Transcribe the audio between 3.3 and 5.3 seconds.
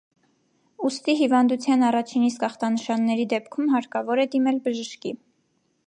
դեպքում հարկավոր է դիմել բժշկի։